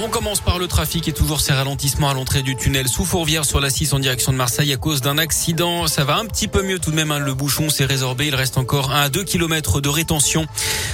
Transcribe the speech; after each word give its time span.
On 0.00 0.08
commence 0.08 0.40
par 0.40 0.58
le 0.58 0.66
trafic 0.66 1.06
et 1.06 1.12
toujours 1.12 1.40
ces 1.40 1.52
ralentissements 1.52 2.10
à 2.10 2.14
l'entrée 2.14 2.42
du 2.42 2.56
tunnel 2.56 2.88
sous 2.88 3.04
Fourvière 3.04 3.44
sur 3.44 3.60
la 3.60 3.70
6 3.70 3.92
en 3.92 4.00
direction 4.00 4.32
de 4.32 4.36
Marseille 4.36 4.72
à 4.72 4.76
cause 4.76 5.00
d'un 5.00 5.18
accident. 5.18 5.86
Ça 5.86 6.04
va 6.04 6.16
un 6.16 6.26
petit 6.26 6.48
peu 6.48 6.62
mieux 6.62 6.80
tout 6.80 6.90
de 6.90 6.96
même. 6.96 7.12
Hein. 7.12 7.20
Le 7.20 7.32
bouchon 7.32 7.70
s'est 7.70 7.84
résorbé. 7.84 8.26
Il 8.26 8.34
reste 8.34 8.58
encore 8.58 8.90
1 8.90 9.02
à 9.02 9.08
2 9.08 9.22
km 9.22 9.80
de 9.80 9.88
rétention. 9.88 10.46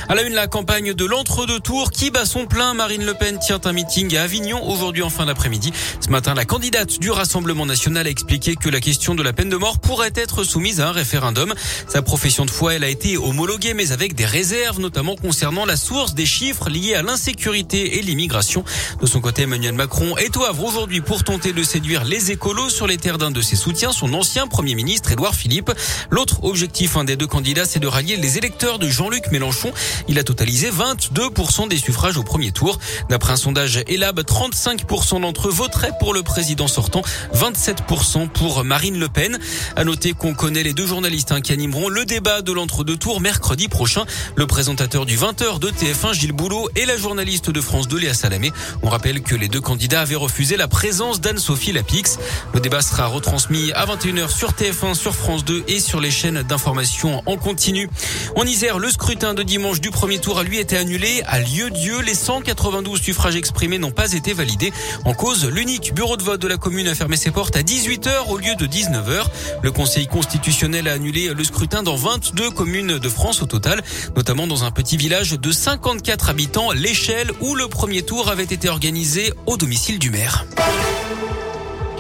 À 0.08 0.14
la 0.14 0.22
une, 0.22 0.34
la 0.34 0.48
campagne 0.48 0.92
de 0.92 1.04
l'entre-deux-tours 1.06 1.90
qui 1.90 2.10
bat 2.10 2.26
son 2.26 2.44
plein. 2.44 2.74
Marine 2.74 3.04
Le 3.04 3.14
Pen 3.14 3.38
tient 3.38 3.60
un 3.64 3.72
meeting 3.72 4.14
à 4.16 4.22
Avignon 4.22 4.62
aujourd'hui 4.68 5.02
en 5.02 5.10
fin 5.10 5.24
d'après-midi. 5.24 5.72
Ce 6.00 6.10
matin, 6.10 6.34
la 6.34 6.44
candidate 6.44 7.00
du 7.00 7.10
Rassemblement 7.10 7.64
national 7.64 8.06
a 8.06 8.10
expliqué 8.10 8.54
que 8.54 8.68
la 8.68 8.80
question 8.80 9.14
de 9.14 9.22
la 9.22 9.32
peine 9.32 9.48
de 9.48 9.56
mort 9.56 9.78
pourrait 9.78 10.12
être 10.14 10.44
soumise 10.44 10.80
à 10.82 10.88
un 10.88 10.92
référendum. 10.92 11.54
Sa 11.88 12.02
profession 12.02 12.44
de 12.44 12.50
foi, 12.50 12.74
elle 12.74 12.84
a 12.84 12.88
été 12.88 13.16
homologuée, 13.16 13.72
mais 13.72 13.92
avec 13.92 14.14
des 14.14 14.26
réserves, 14.26 14.78
notamment 14.78 15.16
concernant 15.16 15.64
la 15.64 15.76
source 15.76 16.14
des 16.14 16.26
chiffres 16.26 16.68
liés 16.68 16.94
à 16.94 17.02
l'insécurité 17.02 17.98
et 17.98 18.02
l'immigration. 18.02 18.62
De 19.00 19.06
son 19.06 19.20
côté, 19.20 19.42
Emmanuel 19.42 19.74
Macron 19.74 20.16
est 20.16 20.36
aujourd'hui 20.58 21.00
pour 21.00 21.24
tenter 21.24 21.52
de 21.52 21.62
séduire 21.62 22.04
les 22.04 22.30
écolos 22.30 22.70
sur 22.70 22.86
les 22.86 22.96
terres 22.96 23.18
d'un 23.18 23.30
de 23.30 23.40
ses 23.40 23.56
soutiens, 23.56 23.92
son 23.92 24.12
ancien 24.14 24.46
Premier 24.46 24.74
ministre 24.74 25.12
Édouard 25.12 25.34
Philippe. 25.34 25.70
L'autre 26.10 26.44
objectif 26.44 26.96
un 26.96 27.04
des 27.04 27.16
deux 27.16 27.26
candidats, 27.26 27.64
c'est 27.64 27.78
de 27.78 27.86
rallier 27.86 28.16
les 28.16 28.38
électeurs 28.38 28.78
de 28.78 28.88
Jean-Luc 28.88 29.30
Mélenchon. 29.30 29.72
Il 30.08 30.18
a 30.18 30.24
totalisé 30.24 30.70
22% 30.70 31.68
des 31.68 31.76
suffrages 31.76 32.16
au 32.16 32.22
premier 32.22 32.52
tour. 32.52 32.78
D'après 33.08 33.32
un 33.32 33.36
sondage 33.36 33.82
Elab, 33.86 34.20
35% 34.20 35.20
d'entre 35.20 35.48
eux 35.48 35.52
voteraient 35.52 35.92
pour 35.98 36.14
le 36.14 36.22
président 36.22 36.68
sortant, 36.68 37.02
27% 37.34 38.28
pour 38.28 38.64
Marine 38.64 38.98
Le 38.98 39.08
Pen. 39.08 39.38
À 39.76 39.84
noter 39.84 40.12
qu'on 40.12 40.34
connaît 40.34 40.62
les 40.62 40.72
deux 40.72 40.86
journalistes 40.86 41.32
hein, 41.32 41.40
qui 41.40 41.52
animeront 41.52 41.88
le 41.88 42.04
débat 42.04 42.42
de 42.42 42.52
l'entre-deux 42.52 42.96
tours 42.96 43.20
mercredi 43.20 43.68
prochain. 43.68 44.04
Le 44.36 44.46
présentateur 44.46 45.06
du 45.06 45.16
20h 45.16 45.58
de 45.58 45.68
TF1, 45.70 46.14
Gilles 46.14 46.32
Boulot, 46.32 46.68
et 46.76 46.86
la 46.86 46.96
journaliste 46.96 47.50
de 47.50 47.60
France 47.60 47.88
2, 47.88 47.98
Léa 47.98 48.14
Salamé. 48.14 48.52
On 48.82 48.88
rappelle 48.88 49.22
que 49.22 49.34
les 49.34 49.48
deux 49.48 49.60
candidats 49.60 50.00
avaient 50.00 50.14
refusé 50.14 50.56
la 50.56 50.66
présence 50.66 51.20
d'Anne-Sophie 51.20 51.72
Lapix. 51.72 52.18
Le 52.54 52.60
débat 52.60 52.80
sera 52.80 53.06
retransmis 53.06 53.72
à 53.72 53.84
21h 53.84 54.30
sur 54.30 54.52
TF1, 54.52 54.94
sur 54.94 55.14
France 55.14 55.44
2 55.44 55.64
et 55.68 55.80
sur 55.80 56.00
les 56.00 56.10
chaînes 56.10 56.42
d'information 56.42 57.22
en 57.26 57.36
continu. 57.36 57.90
En 58.36 58.44
Isère, 58.44 58.78
le 58.78 58.90
scrutin 58.90 59.34
de 59.34 59.42
dimanche 59.42 59.82
du 59.82 59.90
premier 59.90 60.18
tour 60.18 60.38
a 60.38 60.44
lui 60.44 60.58
été 60.58 60.78
annulé. 60.78 61.22
À 61.26 61.40
lieu-dieu, 61.40 62.00
les 62.00 62.14
192 62.14 62.98
suffrages 63.00 63.36
exprimés 63.36 63.78
n'ont 63.78 63.90
pas 63.90 64.14
été 64.14 64.32
validés. 64.32 64.72
En 65.04 65.12
cause, 65.12 65.44
l'unique 65.46 65.92
bureau 65.94 66.16
de 66.16 66.22
vote 66.22 66.40
de 66.40 66.48
la 66.48 66.56
commune 66.56 66.88
a 66.88 66.94
fermé 66.94 67.16
ses 67.16 67.30
portes 67.30 67.56
à 67.56 67.62
18h 67.62 68.30
au 68.30 68.38
lieu 68.38 68.54
de 68.54 68.66
19h. 68.66 69.24
Le 69.62 69.70
Conseil 69.70 70.06
constitutionnel 70.06 70.88
a 70.88 70.94
annulé 70.94 71.34
le 71.34 71.44
scrutin 71.44 71.82
dans 71.82 71.96
22 71.96 72.50
communes 72.50 72.98
de 72.98 73.08
France 73.10 73.42
au 73.42 73.46
total, 73.46 73.82
notamment 74.16 74.46
dans 74.46 74.64
un 74.64 74.70
petit 74.70 74.96
village 74.96 75.32
de 75.32 75.52
54 75.52 76.30
habitants, 76.30 76.72
l'échelle 76.72 77.30
où 77.40 77.54
le 77.54 77.68
premier 77.68 78.02
tour 78.02 78.30
avait 78.30 78.44
été 78.44 78.69
organisé 78.70 78.80
organisé 78.80 79.32
au 79.46 79.56
domicile 79.56 79.98
du 79.98 80.10
maire. 80.10 80.46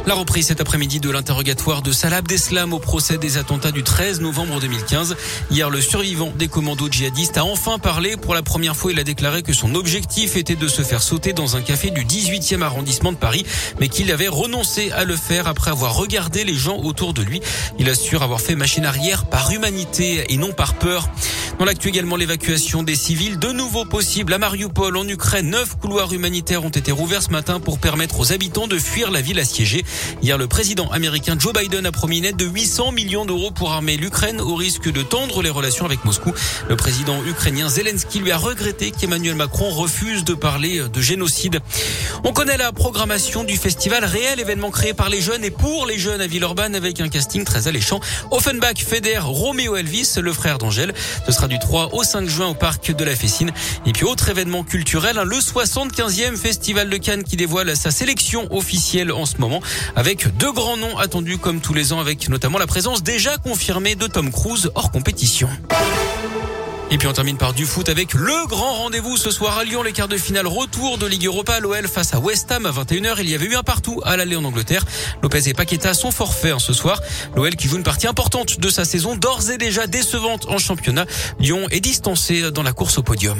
La 0.06 0.14
reprise 0.14 0.46
cet 0.46 0.60
après-midi 0.60 0.98
de 0.98 1.10
l'interrogatoire 1.10 1.82
de 1.82 1.92
Salah 1.92 2.16
Abdeslam 2.16 2.72
au 2.72 2.78
procès 2.78 3.18
des 3.18 3.36
attentats 3.36 3.70
du 3.70 3.82
13 3.82 4.20
novembre 4.20 4.58
2015. 4.58 5.14
Hier, 5.50 5.68
le 5.68 5.80
survivant 5.80 6.32
des 6.36 6.48
commandos 6.48 6.88
djihadistes 6.90 7.36
a 7.36 7.44
enfin 7.44 7.78
parlé. 7.78 8.16
Pour 8.16 8.34
la 8.34 8.42
première 8.42 8.74
fois, 8.74 8.92
il 8.92 8.98
a 8.98 9.04
déclaré 9.04 9.42
que 9.42 9.52
son 9.52 9.74
objectif 9.74 10.36
était 10.36 10.56
de 10.56 10.68
se 10.68 10.82
faire 10.82 11.02
sauter 11.02 11.32
dans 11.32 11.56
un 11.56 11.60
café 11.60 11.90
du 11.90 12.04
18e 12.04 12.62
arrondissement 12.62 13.12
de 13.12 13.18
Paris, 13.18 13.44
mais 13.78 13.88
qu'il 13.88 14.10
avait 14.10 14.28
renoncé 14.28 14.90
à 14.92 15.04
le 15.04 15.16
faire 15.16 15.46
après 15.46 15.70
avoir 15.70 15.94
regardé 15.94 16.44
les 16.44 16.54
gens 16.54 16.78
autour 16.78 17.12
de 17.12 17.22
lui. 17.22 17.42
Il 17.78 17.88
assure 17.90 18.22
avoir 18.22 18.40
fait 18.40 18.54
machine 18.54 18.86
arrière 18.86 19.26
par 19.26 19.52
humanité 19.52 20.24
et 20.32 20.36
non 20.38 20.52
par 20.52 20.74
peur. 20.74 21.08
Dans 21.58 21.66
l'actu 21.66 21.88
également, 21.88 22.16
l'évacuation 22.16 22.82
des 22.82 22.94
civils 22.94 23.38
de 23.38 23.48
nouveau 23.48 23.84
possible 23.84 24.32
à 24.32 24.38
Mariupol 24.38 24.96
en 24.96 25.06
Ukraine. 25.06 25.50
Neuf 25.50 25.76
couloirs 25.76 26.12
humanitaires 26.12 26.64
ont 26.64 26.70
été 26.70 26.90
rouverts 26.90 27.22
ce 27.22 27.30
matin 27.30 27.60
pour 27.60 27.78
permettre 27.78 28.18
aux 28.20 28.32
habitants 28.32 28.66
de 28.66 28.78
fuir 28.78 29.10
la 29.10 29.20
ville 29.20 29.38
assiégée. 29.38 29.84
Hier, 30.22 30.38
le 30.38 30.46
président 30.46 30.88
américain 30.90 31.36
Joe 31.38 31.52
Biden 31.52 31.84
a 31.84 31.92
promis 31.92 32.18
une 32.18 32.24
aide 32.24 32.36
de 32.36 32.46
800 32.46 32.92
millions 32.92 33.26
d'euros 33.26 33.50
pour 33.50 33.72
armer 33.72 33.96
l'Ukraine 33.98 34.40
au 34.40 34.54
risque 34.54 34.90
de 34.90 35.02
tendre 35.02 35.42
les 35.42 35.50
relations 35.50 35.84
avec 35.84 36.04
Moscou. 36.04 36.32
Le 36.68 36.76
président 36.76 37.22
ukrainien 37.24 37.68
Zelensky 37.68 38.20
lui 38.20 38.32
a 38.32 38.38
regretté 38.38 38.90
qu'Emmanuel 38.90 39.34
Macron 39.34 39.68
refuse 39.68 40.24
de 40.24 40.34
parler 40.34 40.80
de 40.90 41.00
génocide. 41.00 41.60
On 42.24 42.32
connaît 42.32 42.56
la 42.56 42.72
programmation 42.72 43.44
du 43.44 43.56
festival 43.56 44.04
réel 44.04 44.40
événement 44.40 44.70
créé 44.70 44.94
par 44.94 45.10
les 45.10 45.20
jeunes 45.20 45.44
et 45.44 45.50
pour 45.50 45.86
les 45.86 45.98
jeunes 45.98 46.20
à 46.20 46.26
Villeurbanne 46.26 46.74
avec 46.74 47.00
un 47.00 47.08
casting 47.08 47.44
très 47.44 47.68
alléchant. 47.68 48.00
Offenbach 48.30 48.78
fédère 48.78 49.26
Roméo 49.26 49.76
Elvis, 49.76 50.14
le 50.20 50.32
frère 50.32 50.58
d'Angèle. 50.58 50.94
Ce 51.26 51.32
sera 51.32 51.48
du 51.50 51.58
3 51.58 51.90
au 51.94 52.04
5 52.04 52.28
juin 52.28 52.46
au 52.46 52.54
parc 52.54 52.92
de 52.92 53.04
la 53.04 53.16
Fessine. 53.16 53.50
Et 53.84 53.92
puis 53.92 54.04
autre 54.04 54.28
événement 54.30 54.62
culturel, 54.62 55.18
hein, 55.18 55.24
le 55.24 55.36
75e 55.36 56.36
festival 56.36 56.88
de 56.88 56.96
Cannes 56.96 57.24
qui 57.24 57.36
dévoile 57.36 57.76
sa 57.76 57.90
sélection 57.90 58.46
officielle 58.54 59.10
en 59.10 59.26
ce 59.26 59.36
moment 59.38 59.60
avec 59.96 60.34
deux 60.36 60.52
grands 60.52 60.76
noms 60.76 60.96
attendus 60.96 61.38
comme 61.38 61.60
tous 61.60 61.74
les 61.74 61.92
ans 61.92 61.98
avec 62.00 62.28
notamment 62.28 62.58
la 62.58 62.68
présence 62.68 63.02
déjà 63.02 63.36
confirmée 63.36 63.96
de 63.96 64.06
Tom 64.06 64.30
Cruise 64.30 64.70
hors 64.76 64.92
compétition. 64.92 65.48
Et 66.92 66.98
puis 66.98 67.06
on 67.06 67.12
termine 67.12 67.36
par 67.36 67.52
du 67.52 67.66
foot 67.66 67.88
avec 67.88 68.14
le 68.14 68.46
grand 68.48 68.74
rendez-vous 68.74 69.16
ce 69.16 69.30
soir 69.30 69.56
à 69.56 69.64
Lyon, 69.64 69.84
les 69.84 69.92
quarts 69.92 70.08
de 70.08 70.16
finale 70.16 70.48
retour 70.48 70.98
de 70.98 71.06
Ligue 71.06 71.26
Europa, 71.26 71.60
l'OL 71.60 71.86
face 71.86 72.14
à 72.14 72.18
West 72.18 72.50
Ham 72.50 72.66
à 72.66 72.72
21h. 72.72 73.14
Il 73.20 73.30
y 73.30 73.34
avait 73.36 73.46
eu 73.46 73.54
un 73.54 73.62
partout 73.62 74.00
à 74.04 74.16
l'aller 74.16 74.34
en 74.34 74.42
Angleterre. 74.42 74.84
Lopez 75.22 75.48
et 75.48 75.54
Paqueta 75.54 75.94
sont 75.94 76.10
forfaits 76.10 76.52
hein, 76.52 76.58
ce 76.58 76.72
soir. 76.72 77.00
L'OL 77.36 77.54
qui 77.54 77.68
joue 77.68 77.76
une 77.76 77.84
partie 77.84 78.08
importante 78.08 78.58
de 78.58 78.68
sa 78.68 78.84
saison, 78.84 79.14
d'ores 79.14 79.50
et 79.50 79.56
déjà 79.56 79.86
décevante 79.86 80.46
en 80.48 80.58
championnat. 80.58 81.06
Lyon 81.38 81.68
est 81.70 81.80
distancé 81.80 82.50
dans 82.50 82.64
la 82.64 82.72
course 82.72 82.98
au 82.98 83.04
podium. 83.04 83.38